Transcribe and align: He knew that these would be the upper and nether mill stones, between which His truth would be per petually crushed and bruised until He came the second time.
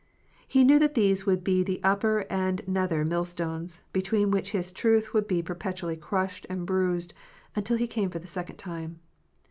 He 0.47 0.63
knew 0.63 0.79
that 0.79 0.95
these 0.95 1.27
would 1.27 1.43
be 1.43 1.61
the 1.61 1.79
upper 1.83 2.21
and 2.27 2.67
nether 2.67 3.05
mill 3.05 3.23
stones, 3.23 3.81
between 3.93 4.31
which 4.31 4.49
His 4.49 4.71
truth 4.71 5.13
would 5.13 5.27
be 5.27 5.43
per 5.43 5.53
petually 5.53 5.99
crushed 5.99 6.47
and 6.49 6.65
bruised 6.65 7.13
until 7.55 7.77
He 7.77 7.85
came 7.85 8.09
the 8.09 8.25
second 8.25 8.55
time. 8.55 8.99